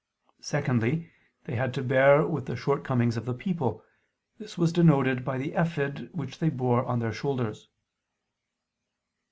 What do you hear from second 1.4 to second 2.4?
they had to bear